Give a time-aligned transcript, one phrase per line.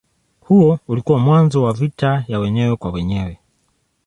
[0.39, 3.37] Huo ulikuwa mwanzo wa vita ya wenyewe kwa wenyewe.